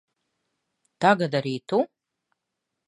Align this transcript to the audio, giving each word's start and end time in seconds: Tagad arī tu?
Tagad 1.05 1.39
arī 1.43 1.55
tu? 1.73 1.83